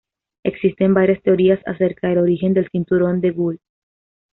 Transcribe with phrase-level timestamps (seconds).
[0.43, 3.59] Existen varias teorías acerca del origen del cinturón de Gould.